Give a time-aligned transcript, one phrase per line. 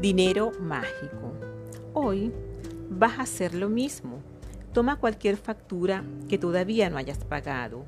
[0.00, 1.32] Dinero mágico.
[1.92, 2.32] Hoy
[2.90, 4.18] vas a hacer lo mismo.
[4.72, 7.84] Toma cualquier factura que todavía no hayas pagado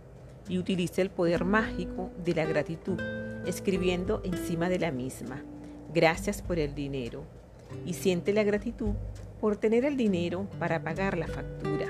[0.48, 2.98] y utiliza el poder mágico de la gratitud,
[3.44, 5.42] escribiendo encima de la misma,
[5.92, 7.24] gracias por el dinero.
[7.84, 8.94] Y siente la gratitud
[9.40, 11.86] por tener el dinero para pagar la factura,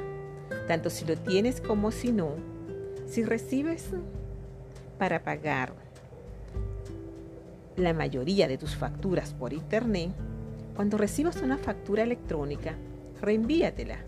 [0.66, 2.30] tanto si lo tienes como si no.
[3.06, 3.90] Si recibes
[4.98, 5.85] para pagar
[7.76, 10.10] la mayoría de tus facturas por Internet,
[10.74, 12.74] cuando recibas una factura electrónica,
[13.20, 13.98] reenvíatela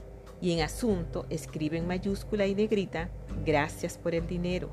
[0.40, 3.08] y en asunto escribe en mayúscula y negrita
[3.44, 4.70] gracias por el dinero.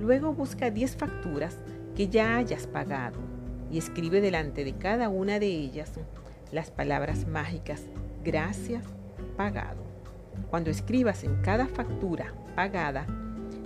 [0.00, 1.58] Luego busca 10 facturas
[1.94, 3.18] que ya hayas pagado
[3.70, 5.92] y escribe delante de cada una de ellas
[6.52, 7.82] las palabras mágicas
[8.24, 8.84] gracias
[9.36, 9.84] pagado.
[10.50, 13.06] Cuando escribas en cada factura pagada,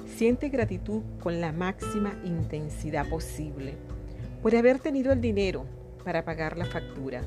[0.06, 3.74] siente gratitud con la máxima intensidad posible
[4.42, 5.66] por haber tenido el dinero
[6.04, 7.22] para pagar la factura.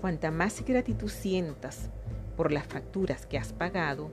[0.00, 1.90] Cuanta más gratitud sientas
[2.36, 4.10] por las facturas que has pagado,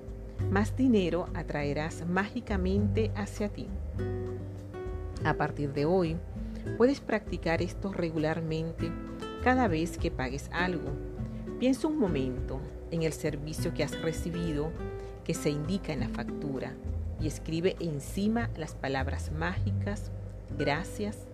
[0.51, 3.67] más dinero atraerás mágicamente hacia ti.
[5.23, 6.17] A partir de hoy,
[6.77, 8.91] puedes practicar esto regularmente
[9.43, 10.91] cada vez que pagues algo.
[11.59, 12.59] Piensa un momento
[12.91, 14.71] en el servicio que has recibido
[15.23, 16.73] que se indica en la factura
[17.19, 20.11] y escribe encima las palabras mágicas
[20.57, 21.27] gracias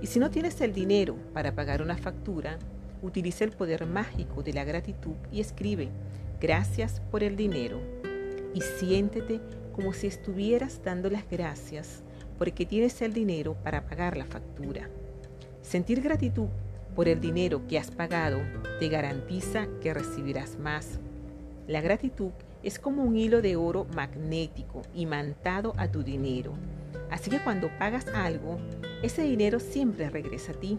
[0.00, 2.58] Y si no tienes el dinero para pagar una factura,
[3.02, 5.88] utiliza el poder mágico de la gratitud y escribe,
[6.40, 7.80] gracias por el dinero.
[8.54, 9.40] Y siéntete
[9.74, 12.02] como si estuvieras dando las gracias
[12.38, 14.88] porque tienes el dinero para pagar la factura.
[15.62, 16.48] Sentir gratitud
[16.94, 18.40] por el dinero que has pagado
[18.80, 20.98] te garantiza que recibirás más.
[21.68, 22.32] La gratitud
[22.62, 26.54] es como un hilo de oro magnético imantado a tu dinero
[27.12, 28.58] Así que cuando pagas algo,
[29.02, 30.78] ese dinero siempre regresa a ti,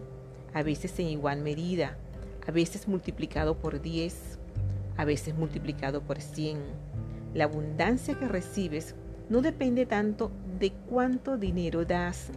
[0.51, 1.95] a veces en igual medida,
[2.47, 4.39] a veces multiplicado por 10,
[4.97, 6.57] a veces multiplicado por 100.
[7.35, 8.95] La abundancia que recibes
[9.29, 12.31] no depende tanto de cuánto dinero das,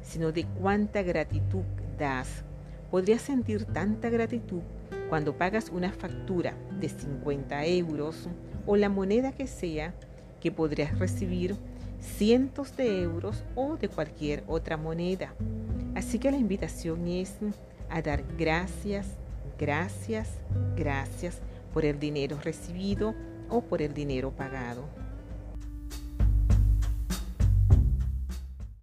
[0.00, 1.64] sino de cuánta gratitud
[1.98, 2.44] das.
[2.92, 4.62] Podrías sentir tanta gratitud
[5.08, 8.28] cuando pagas una factura de 50 euros
[8.64, 9.92] o la moneda que sea
[10.40, 11.56] que podrías recibir
[12.00, 15.34] cientos de euros o de cualquier otra moneda.
[15.94, 17.36] Así que la invitación es
[17.88, 19.06] a dar gracias,
[19.58, 20.28] gracias,
[20.76, 21.40] gracias
[21.72, 23.14] por el dinero recibido
[23.48, 24.84] o por el dinero pagado.